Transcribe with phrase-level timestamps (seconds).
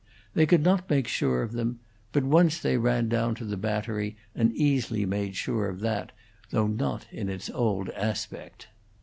[0.33, 1.79] They could not make sure of them;
[2.11, 6.11] but once they ran down to the Battery, and easily made sure of that,
[6.49, 8.69] though not in its old aspect.